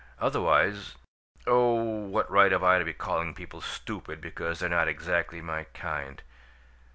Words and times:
Otherwise 0.17 0.95
Oh, 1.45 1.75
what 2.07 2.27
right 2.31 2.51
have 2.51 2.63
I 2.63 2.79
to 2.79 2.85
be 2.85 2.91
calling 2.91 3.35
people 3.35 3.61
'stupid' 3.61 4.19
because 4.19 4.59
they're 4.59 4.67
not 4.67 4.87
exactly 4.87 5.41
my 5.41 5.65
kind? 5.75 6.23